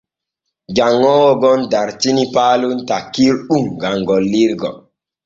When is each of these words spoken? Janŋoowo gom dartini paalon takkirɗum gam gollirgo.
Janŋoowo 0.75 1.31
gom 1.41 1.59
dartini 1.71 2.23
paalon 2.35 2.77
takkirɗum 2.87 3.65
gam 3.81 3.95
gollirgo. 4.07 4.69